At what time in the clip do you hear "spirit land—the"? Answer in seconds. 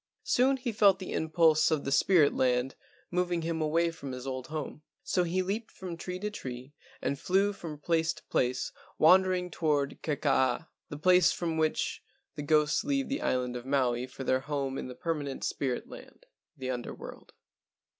15.43-16.71